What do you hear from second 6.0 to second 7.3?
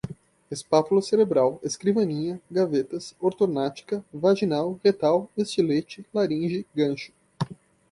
laringe, gancho